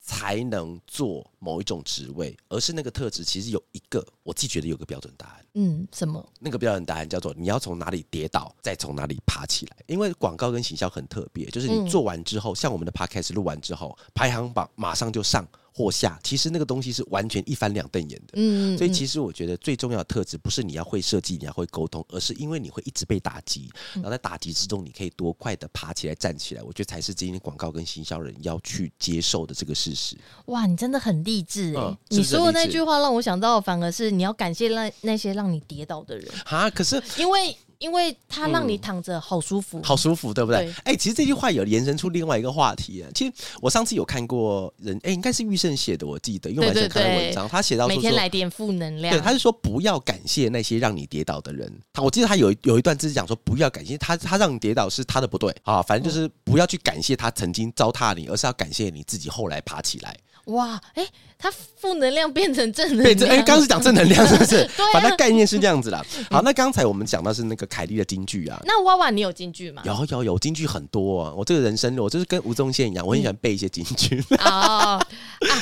[0.00, 5.46] 才能做某一种职位，而是那个特质其实有一个，我自己觉得有个标准答案。
[5.54, 6.26] 嗯，什么？
[6.40, 9.76] 那个标准答案叫做你要从哪里跌倒，再从哪里爬起来。
[9.86, 18.34] 因为广告跟行销很特别，就是你嗯做完之后，像我们的 podcast 录完之后，排行榜马上就上或下，其实那个东西是完全一翻两瞪眼的。
[18.34, 26.62] 嗯，所以嗯其实我觉得最重要的特质不是你要会设计，你要会沟通，而是因为你会一直被打击，嗯然后在打击之中，你可以多快的爬起来、站起来。
[26.62, 30.16] 我觉得才是今天广告跟行销人要去接受的这个事实。
[30.46, 40.74] 哇，你真的很励志哎、你说的那句话让我想到，反而是你要感谢那那些让你跌倒的人，啊，可是因为因为它让你嗯躺着好舒服，好舒服，对不对对？
[40.84, 43.10] 哎、其实这句话有延伸出另外一个话题啊。
[43.12, 48.14] 其实我上次有看过人，哎、应该是玉胜写的，我记得，因为我还想对对对看他文章，他写到每天。
[48.14, 49.12] 来点负能量。
[49.12, 51.68] 对，他是说不要感谢那些让你跌倒的人。
[51.92, 60.16] 他我记得他有有一段字是讲说不要感谢他，他让你跌倒是他的不对啊，反正就是不要去感谢他曾经糟蹋你，而是要感谢你自己后来爬起来。
[60.46, 61.06] 哇，哎、
[61.38, 64.64] 他负能量变成正能，量，这哎，刚刚是讲正能量是不是？
[64.76, 66.04] 对啊反正概念是这样子啦。
[66.30, 68.60] 好，那刚才我们讲到是那个凯莉的京剧啊。
[68.64, 69.82] 那娃娃，你有京剧吗？
[69.84, 71.32] 有有有，京剧很多啊！
[71.36, 74.22] 我这个人生，我就是跟吴宗宪一样，我很喜欢背一些金句。
[74.40, 75.06] 哦 啊，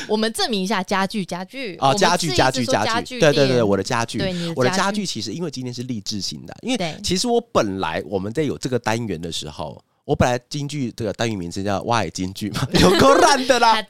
[0.08, 4.18] 我们证明一下家具，家具哦，家具家具家家具，对对对，店我的家具，
[4.56, 13.86] 我的家具其实因为今天是励志型的，因为其实我本来我们在有这个单元的时候，我本来京剧这个单元名称叫“挖海京剧”嘛， 有够烂的啦 哈。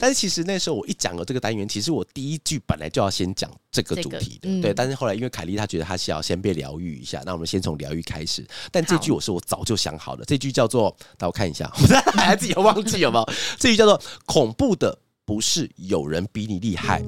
[0.00, 4.72] 但是其实那时候我一讲了这个单元，其实我第一句本来就要先讲这个主题的，嗯对。
[4.72, 8.42] 但是后来因为凯莉她觉得她是要先被疗愈一下，那我们先从疗愈开始。
[8.72, 13.28] 但这句我是我早就想好了，这句叫做，那我看一下，我 还自己忘记有没有？
[13.58, 17.02] 这句叫做“恐怖的不是有人比你厉害，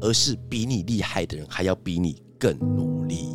[0.00, 3.28] 而是比你厉害的人还要比你更努力”。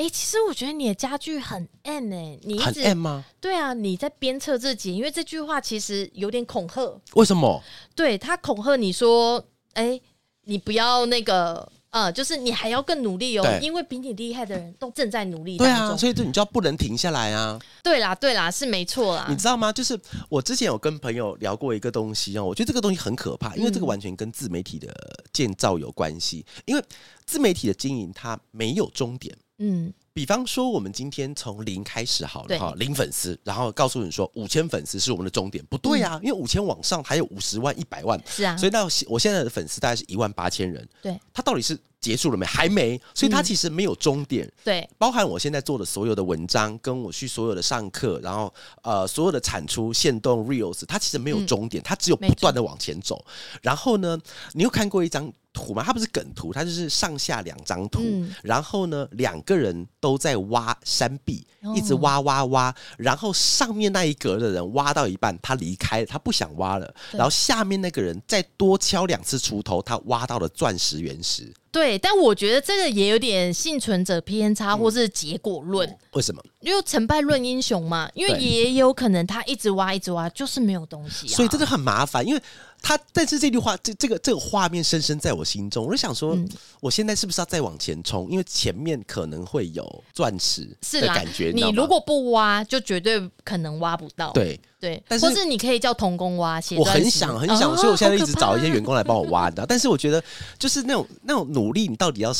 [0.00, 3.24] 哎、其实我觉得你的家具很 M 哎、很直 M 吗？
[3.40, 7.62] 对啊，你在鞭策自己，因为这句话其实有点恐吓，为什么？
[7.94, 10.00] 对他恐吓你说，哎、
[10.44, 11.70] 你不要那个。
[11.90, 17.58] 呃，就是你还要更努力哦对，因为比你厉害的人都正在努力对啊，所以这你就要不能停下来啊！
[17.82, 19.34] 对啦，对啦，是没错啦你。
[19.34, 19.72] 知道吗？
[19.72, 24.94] 就是我之前有跟朋友聊过一个东西啊，我觉得这个东西很可怕，因为这个嗯完全跟自媒体的
[25.32, 26.46] 建造有关系。
[26.64, 26.84] 因为
[27.26, 29.36] 自媒体的经营它没有终点。
[29.62, 41.20] 嗯，比方说，我们今天从零开始好了哈，零粉丝，然后告诉你说五千粉丝是我们的终点，不对啊，因为五千往上还有五十万、一百万，是啊，所以那我现在的粉丝大概是一万八千人，对。
[41.32, 42.46] 他到底是结束了没？
[42.46, 43.44] 还没，所以它嗯。
[43.44, 44.50] 其实没有终点。
[44.64, 53.22] 对，包含我现在做的所有的文章，跟我去所有的上课，然后呃所有的产出、现动 reels，它其实没有终点，它只有不断的往前走。
[53.60, 54.18] 然后呢，
[54.52, 55.82] 你有看过一张图嘛？
[55.82, 58.00] 它不是梗图，它就是上下两张图。
[58.02, 62.74] 嗯然后呢，两个人都在挖山壁，哦一直挖挖挖。
[62.96, 66.94] 然后上面那一格的人挖到一半，他离开了，他不想挖了。
[67.12, 71.52] 然后下面那个人再多敲两次锄头，他挖到了钻石原石。
[71.72, 76.42] 对，但我觉得这个也有点幸存者偏嗯差，或是结果论，为什么？
[76.60, 78.10] 因为成败论英雄嘛。
[78.14, 81.36] 因为也有可能他一直挖，一直挖，就是没有东西啊。
[81.36, 82.42] 所以真的很麻烦，因为
[82.82, 86.48] 他，但是这句话，这这个这个画面深深在我心中，我就想说，嗯
[86.80, 88.28] 我现在是不是要再往前冲？
[88.30, 94.32] 因为前面可能会有钻石是的感觉，你如果不挖，就绝对可能挖不到。
[94.32, 99.66] 对对，但是或是你可以叫童工挖，写我很想很想，哦所以我现在一直找一些员工来帮我挖，你知道？
[99.66, 100.22] 但是我觉得，
[100.58, 102.32] 就是那种那种努力，你到底要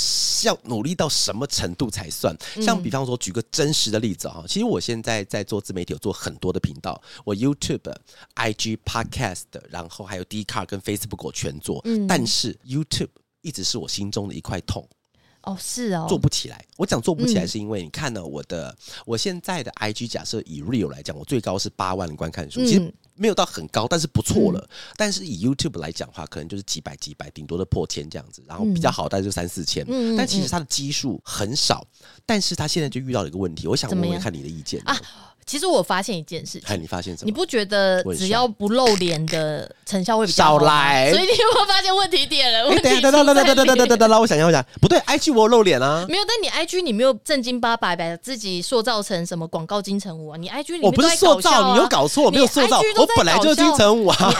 [0.44, 2.34] 要努力到什么程度才算？
[2.62, 7.94] 像嗯比方说，举个真实的例子哈，其实我现在在做自媒体，有做很多的频道，我 YouTube、
[8.36, 13.10] IG、Podcast，然后还有 d c a r 跟 Facebook 我全做，嗯但是 YouTube
[13.42, 14.88] 一直是我心中的一块痛。
[15.42, 16.64] 哦，是哦，做不起来。
[16.76, 18.76] 我讲做不起来，是因为你看呢，我的
[19.06, 24.68] 我现在的 IG 假设以 Real 来讲，我最高是八万观看数，其实没有到很高，但是不错了。
[24.96, 28.42] 但是以 YouTube 来讲的话，可能就是几百几百，顶多的破千这样子。
[28.46, 29.86] 然后比较好，大概就三四千。
[30.16, 31.86] 但其实它的基数很少，
[32.26, 34.98] 但是他现在就遇到了一个问题，我想问问看你的意见啊。
[35.46, 37.26] 其实我发现一件事，哎，你发现什么？
[37.26, 41.10] 你不觉得只要不露脸的成效会比较少来？
[41.10, 42.68] 所以你有没有发现问题点了？
[42.80, 46.22] 等下，等等等等等等等等等等，我想一下，我想不对，IG 我露脸啊，没有。
[46.26, 50.36] 但你 IG 你没有正经八百把自己塑造成什么广告金城武啊？
[50.38, 54.32] 你 IG 里面我不是塑造，你有搞错，没有塑造，我本来就是金城武啊。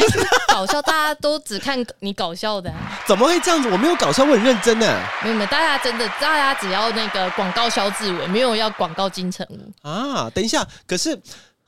[0.48, 2.72] 搞笑，大家都只看你搞笑的，
[3.06, 3.68] 怎么会这样子？
[3.68, 5.00] 我没有搞笑，我很认真的。
[5.24, 10.30] 没有没有，大家真的，大家只要那个广告肖志伟，没有要广告金城武啊。
[10.34, 11.18] 等一下，可是。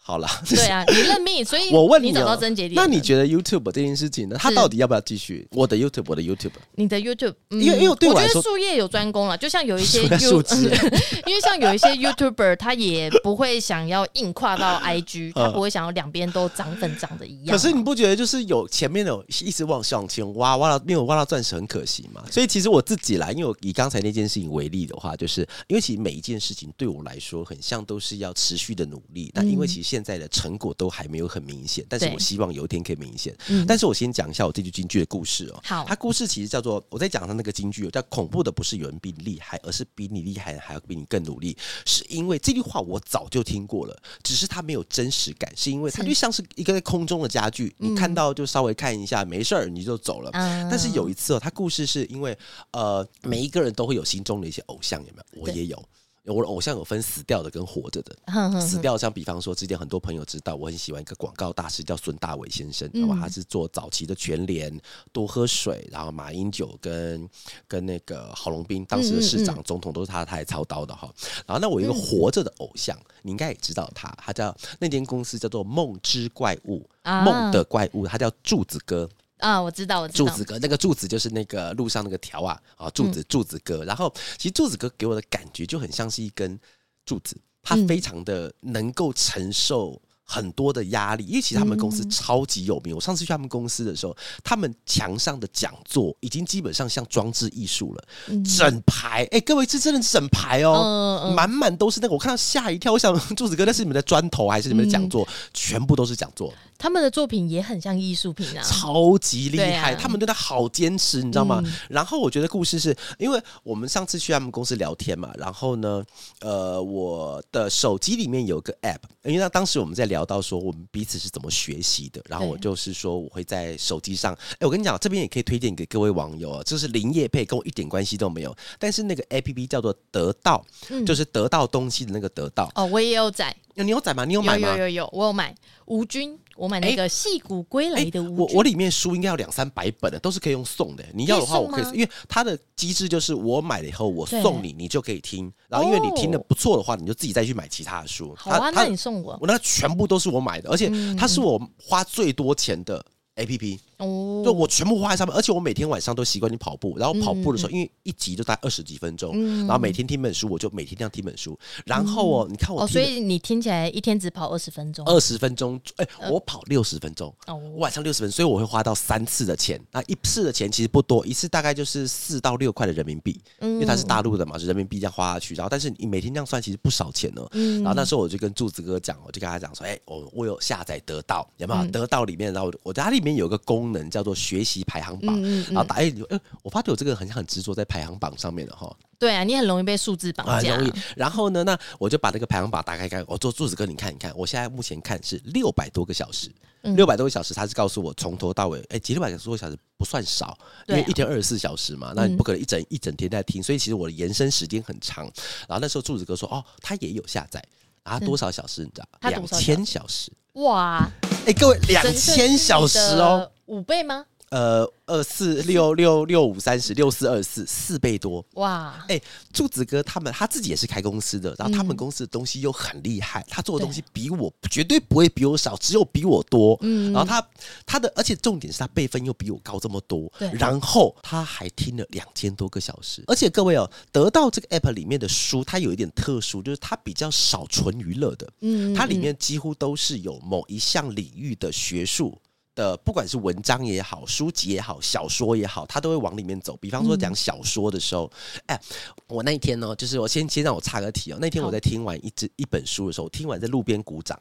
[0.04, 2.74] 好了， 对啊，你认命，所以我问你找到症结点。
[2.74, 4.36] 那你觉得 YouTube 这件事情呢？
[4.36, 5.46] 它到底要不要继续？
[5.52, 9.38] 我的 YouTube，我的 YouTube，你的 YouTube，因为因为对我觉得，术业有专攻了。
[9.38, 10.42] 就像有一些 You，
[11.24, 17.56] 因为像有一些 YouTuber，他也不会想要硬跨到 IG，他不会想要两边都涨粉涨的一样。
[17.56, 22.24] 可是你不觉得就是有前面的一直往向前挖，挖到没有挖到钻石很可惜吗？
[22.28, 29.30] 所以其实我自己来，因为我以刚才那件事情为例的话，就是因为其实每一件事情对我来说，很像都是要持续的努力。
[29.32, 30.72] 但因为其实现在的成果。
[30.74, 33.36] 都还没有很明显，但是我希望有一天可以明显。
[33.68, 35.60] 但是我先讲一下我这句京剧的故事哦。
[35.62, 41.56] 好，它故事其实叫做我在讲它那个京剧，叫恐怖的不是有人比你厉害，而是比你厉害还要比你更努力。
[41.84, 50.30] 是因为这句话我早就听过了，只是它没有真实感，是因为它就像是一个在空中的家具，你看到就稍微看一下，没事儿你就走了。
[50.32, 52.36] 但是有一次哦，它故事是因为
[52.70, 55.42] 呃，每一个人都会有心中的一些偶像，有没有？
[55.42, 55.84] 我也有。
[56.26, 64.80] 我的偶像有分死掉的跟活着的，死掉像比方说，之前很多朋友知道，我很喜欢一个广告大师叫孙大伟先生，然后他是做早期的全联
[65.12, 67.28] 多喝水，然后马英九跟
[67.66, 71.12] 跟那个郝龙斌当时的市长总统都是他他来操刀的哈。
[71.44, 79.08] 然后那我一个活着的偶像，你应该也知道他，他叫那间公司叫做梦之怪物，梦的怪物，他叫柱子哥。
[79.42, 80.30] 啊，我知道，我知道。
[80.30, 83.84] 柱子哥，那个柱子就是那个路上那个条啊，啊，柱子，柱子哥。
[83.84, 86.58] 然后，其实柱子哥给我的感觉就很像是一根
[87.04, 90.00] 柱子，他非常的能够承受。
[90.24, 92.94] 很多的压力，因为其实他们公司超级有名。
[92.94, 98.04] 我上次去他们公司的时候，他们墙上的讲座已经基本上像装置艺术了，
[98.42, 99.28] 整排。
[99.30, 102.14] 哎，各位，这真的是整排哦，满满都是那个。
[102.14, 105.28] 我看到吓一跳，我想 柱子哥，那是你们的砖头还是你们的讲座？
[105.52, 106.54] 全部都是讲座。
[106.82, 109.94] 他们的作品也很像艺术品啊，超级厉害。
[109.94, 111.62] 他们对他好坚持，你知道吗？
[111.88, 116.04] 然后我觉得故事是因为我们上次去他们公司聊天嘛，然后呢，
[116.40, 120.02] 呃，我的手机里面有个 app，因为那当时我们在。
[120.12, 128.54] 聊到说我们彼此是怎么学习的，然后我就是说我会在手机上，哎，我跟你讲，这边也可以推荐给各位网友啊，就是林业配，跟我一点关系都没有。
[128.78, 130.62] 但是那个 A P P 叫做得到，
[131.06, 132.70] 就是得到东西的那个得到。
[132.74, 134.24] 哦，我也有载，你有载吗？
[134.24, 134.68] 你有买吗？
[134.72, 135.54] 有有有，我有买。
[135.86, 141.04] 吴军，我买那个戏骨归来的吴我我里面书应该有两三百本的，都是可以用送的。
[141.14, 145.52] 你要的话，我可以，因为它的机制就是我买了以后我送你，你就可以听。
[145.68, 148.34] 然后因为你听的不错的话，你就自己再去买其他的书。
[148.36, 153.04] 好啊，那你送我，我那全部都是我买的，而且它是我花最多钱的
[153.36, 153.80] A P P。
[154.02, 159.32] 哦，就我全部花在上面，而且我每天晚上都习惯去跑步，然后跑步的时候，因为一集就大概二十几分钟，
[159.66, 161.58] 然后每天听本书，我就每天这样听本书。
[161.86, 169.80] 然后哦，你看我，哦所以你听起来一天只跑二十分钟，二十分钟，哎，我跑六十分钟，哦，晚上六十分，所以我会花到三次的钱。
[169.92, 175.54] 那一次的钱其实不多，一次大概就是四到六块的人民币，因为它是大陆的嘛，是人民币这样花下去。
[175.54, 177.46] 然后，但是你每天这样算，其实不少钱呢。
[177.52, 181.90] 然后那时候我就跟柱子哥讲，我就跟他讲说，哎，我我有下载得到，有没有？
[181.90, 184.82] 得到里面，然后我它里面有个功能叫做学习。
[184.84, 188.94] 排行榜，然后打哎，哎，我发觉我这个很很执着在排行榜上面的哈。
[189.18, 190.76] 对啊，你很容易被数字绑架。
[190.76, 190.92] 容易。
[191.16, 196.50] 然后呢，那我就把那个排行榜打开看，我做柱子哥，你看，你看，我现在目前看是六百多个小时，
[196.82, 205.24] 六百多个小时，他是告诉我从头到尾，哎，几六百多个小时不算少，因为一天二十四小时嘛，那你不可能一整一整天在听，所以其实我的延伸时间很长。
[205.68, 207.64] 然后那时候柱子哥说，哦，他也有下载，
[208.02, 209.30] 啊，多少小时你知道？
[209.30, 210.30] 两千小时。
[210.54, 211.10] 哇，
[211.46, 214.26] 哎，各位两千小时哦，五倍吗？
[214.52, 219.02] 呃，二四六六六五三十六四二四四倍多哇！
[219.08, 219.18] 哎，
[219.50, 226.76] 柱子哥他们他自己也是开公司的，然后他们公司的东西又很厉害，他做的东西比我绝对不会比我少，只有比我多。
[226.82, 227.48] 嗯，然后他
[227.86, 230.30] 他的，而且重点是他辈分又比我高这么多。
[230.38, 238.46] 对，然后他还听了两千多个小时，而且各位哦，得到这个 app 里面的书，它有一点特殊，就是它比较少纯娱乐的。
[238.60, 242.38] 嗯，它里面几乎都是有某一项领域的学术。
[242.74, 246.76] 的不管是文章也好、书籍也好、小说也好，他都会往里面走。
[246.76, 248.30] 比方说讲小说的时候，
[248.66, 248.80] 哎，
[249.28, 251.38] 我那一天呢，就是我先先让我插个题哦。
[251.40, 254.38] 那天我在听完一只一本书的时候，听完在路边鼓掌，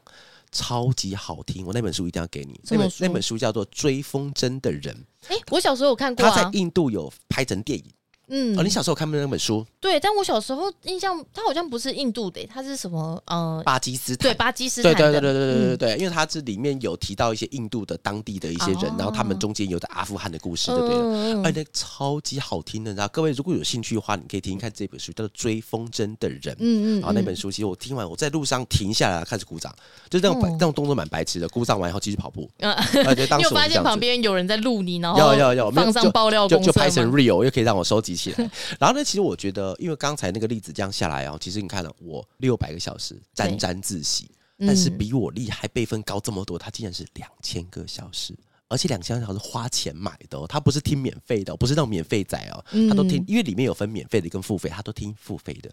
[0.51, 1.65] 超级好听。
[1.65, 4.95] 我那本书一定要给你，那本那本书叫做《追风筝的人》。
[5.33, 7.85] 哎，我小时候有看过，他在印度有拍成电影。
[8.33, 9.65] 嗯，哦，你小时候看不那本书？
[9.81, 14.29] 对，但我小时候印象，他好像不是印度的，他是什么呃巴基斯坦？
[14.29, 14.93] 对，巴基斯坦。
[14.93, 21.43] 对对对对对对对，因为他这里面有提到一些印度的当地的一些人，然后他们中间有的阿富汗的故事，对不对？
[21.43, 26.39] 而且超级好听的，然后各位如果有兴趣的话，你可以听看这本书，叫做《追风筝的人》。
[26.53, 27.01] 嗯嗯嗯。
[27.01, 29.75] 然后那本书其实我听完，我在路上停下来开始鼓掌，
[30.09, 32.49] 就是那种那种动作蛮白痴的，鼓掌完以后继续跑步。
[32.59, 32.73] 嗯。
[33.35, 36.57] 没有发现旁边有人在录你，然后要要要放上爆料就？
[36.61, 38.15] 就拍成 real，又可以让我收集。
[38.21, 38.49] 起来，
[38.79, 39.03] 然后呢？
[39.03, 55.71] 其实我觉得，因为刚才那个例子这样下来哦，其实你看了我六百个小时沾沾自喜，但是比我厉害辈分高这么多，他竟然是两千个小时，而且两千个小时花钱买的哦，他不是听免费的，不是那种免费仔哦，他都听，因为里面有分免费的跟付费，他都听付费的。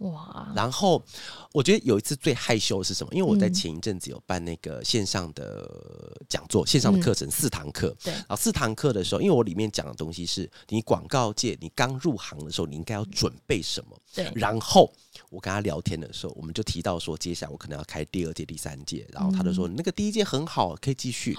[0.00, 0.52] 哇！
[0.54, 1.02] 然后
[1.52, 3.12] 我觉得有一次最害羞的是什么？
[3.14, 5.68] 因为我在前一阵子有办那个线上的
[6.28, 7.94] 讲座，线上的课程四堂课。
[8.02, 13.96] 对，然后四堂课的时候，因为我里面讲的东西是你广告界你刚入行的时候，你应该要准备什么？
[14.14, 14.32] 对。
[14.34, 14.90] 然后
[15.30, 19.06] 我跟他聊天的时候，我们就提到说，接下来我可能要开第二届、第三届。
[19.12, 21.36] 然后他就说，那个第一届很好，可以继续。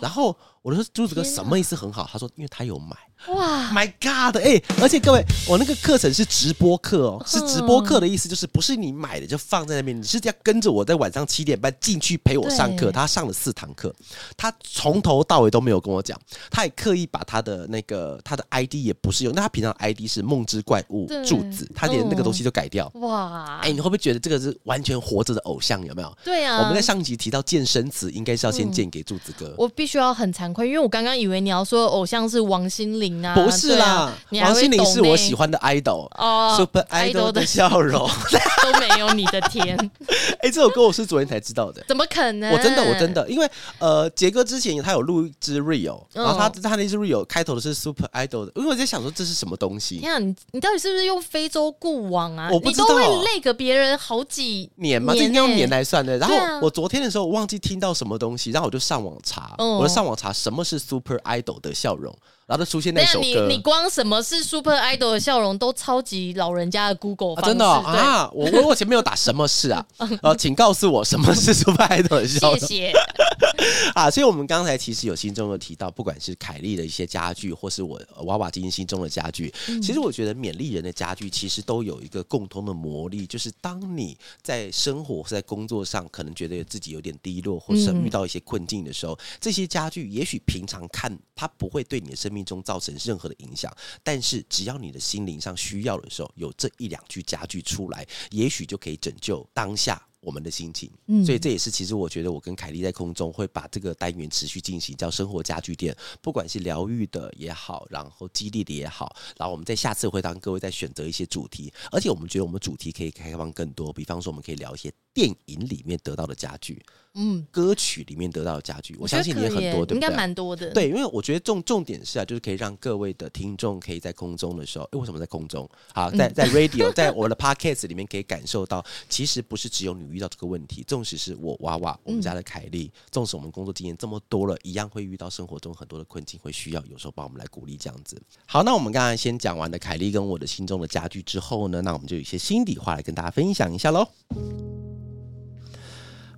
[0.00, 2.08] 然后我就说，朱子哥什么意思很好？
[2.10, 2.96] 他说，因为他有买。
[3.28, 4.36] 哇，My God！
[4.42, 12.90] 哎，而且各位，我那个课程是直播课哦，是直播课的意思就是不是你买的就放在那边，你是要跟着我在晚上七点半进去陪我上课。
[12.90, 13.94] 他上了四堂课，
[14.36, 16.20] 他从头到尾都没有跟我讲，
[16.50, 22.90] 他也刻意把他的那个他的 ID 也不是用，那他平常 ID 是梦之怪物柱子，他连那个东西都改掉。
[22.96, 23.31] 哇，
[23.62, 25.84] 哎，你会不会觉得这个是完全活着的偶像？
[25.84, 26.16] 有没有？
[26.24, 29.54] 对啊，我们在上集提到健身词，应该是要先建给柱子哥。
[29.56, 33.34] 我必须要很惭愧，因为我刚刚以为你要说偶像是王心凌啊。
[33.34, 34.12] 不是啦，
[34.42, 38.08] 王心凌是我喜欢的 idol 哦，super idol 的笑容
[38.62, 39.76] 都没有你的甜。
[40.40, 42.52] 哎，这首歌我是昨天才知道的，怎么可能？
[42.52, 49.98] 我真的，我真的，因为呃，杰哥之前他有录一支 real，然后他他那支 real 开头的是 super idol 的，因为我在想说这是什么东西？
[49.98, 52.48] 天啊，你你到底是不是用非洲固网啊？
[52.52, 52.86] 我不知道，
[53.22, 56.18] 累个别人好几年嘛，这应该用年来算的。
[56.18, 62.16] 然后我昨天的时候忘记听到什么东西，然后我就上网查，我就上网查什么是 super idol 的笑容。
[62.46, 63.24] 然后就出现那首歌。
[63.24, 68.30] 你你光什么是 Super Idol 的笑容都超级老人家的 Google 真的啊！
[68.32, 69.86] 我我我前面有打什么事啊？
[70.22, 72.58] 呃，请告诉我什么是 Super Idol 的笑容？
[72.60, 72.92] 谢谢。
[73.94, 93.70] 啊，所以我们刚才其实有心中有提到，不管是凯莉的一些家具，或是我娃娃今天心中的家具，其实我觉得勉励人的家具其实都有一个共通的魔力，就是当你在生活或在工作上可能觉得自己有点低落，或是遇到一些困境的时候，这些家具也许平常看它不会对你的生命中造成任何的影响，
[94.02, 100.02] 但是只要你的心灵上需要的时候，有这一两句家具出来，也许就可以拯救当下。
[100.22, 100.88] 我们的心情，
[101.26, 116.82] 所以这也是其实我觉得我跟凯莉在空中会把这个单元持续进行，叫生活家具店，不管是疗愈的也好，然后激励的也好，然后我们在下次会当各位再选择一些主题，而且我们觉得我们主题可以开放更多，比方说我们可以聊一些电影里面得到的家具，
[117.14, 119.94] 嗯，歌曲里面得到的家具，我相信你也很多，对不对？
[119.94, 125.68] 应该蛮多的，对，因为我觉得重重点是啊，就是可以让各位的听众可以在空中的时候，哎，为什么在空中？
[125.92, 130.82] 好，在在 radio，在我的 podcast 里面可以感受到，其实不是只有你遇到这个问题。
[130.86, 138.18] 纵使是我娃娃，我们家的凯莉，纵使我们工作经验这么多了，一样会遇到生活中很多的困境，会需要有时候帮我们来鼓励这样子。
[138.46, 144.08] 好，那我们刚才先讲完了凯莉跟我的心中的家具之后呢，那我们就有一些心底话来跟大家分享一下喽。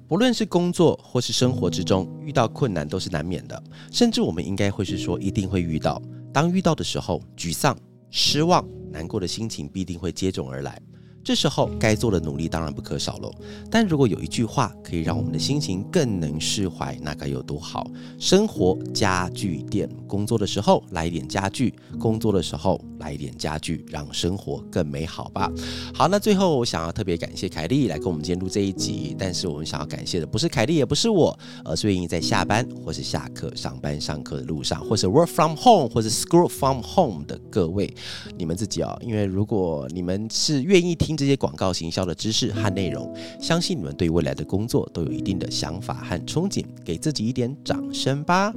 [0.06, 6.00] 不论是工作或是生活之中遇到困难都是难免的，甚至我们应该会是说一定会遇到。
[6.32, 7.76] 当遇到的时候，沮丧、
[8.10, 10.80] 失望、难过的心情必定会接踵而来。
[11.24, 13.32] 这时候该做的努力当然不可少喽。
[13.70, 17.90] 但如果有一句话可以让我们的心情更能释怀，那该有多好？
[18.18, 25.50] 生活家具店，工作的时候来一点家具，工作的时候来一点家具，让生活更美好吧。
[25.94, 29.16] 好，那最后我想要特别感谢凯莉来跟我们今天录这一集。
[29.18, 37.90] 但是我们想要感谢的不是凯莉，也不是我，而是愿意在下班或是下课、上班、上课的路上，或是 work from home 或者 school from home 的各位，
[38.36, 38.94] 你们自己哦。
[39.00, 41.13] 因为如果你们是愿意听。
[41.16, 48.52] 这些广告行销的知识和内容，相信你们对未来的工作都有一定的想法和憧憬，给自己一点掌声吧。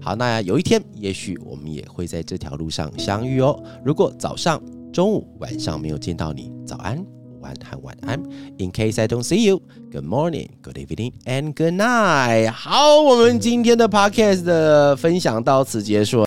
[0.00, 3.62] 好，那有一天，也许我们也会在这条路上相遇哦。
[3.84, 4.62] 如果早上、
[4.92, 7.04] 中午、晚上没有见到你，早安。
[7.38, 8.20] 晚安和晚安。
[8.58, 9.60] In case I don't see you,
[9.92, 12.50] good morning, good evening, and good night。
[12.50, 16.22] 好，我们今天的 podcast 的分享到此结束。